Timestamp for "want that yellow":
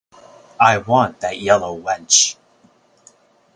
0.79-1.79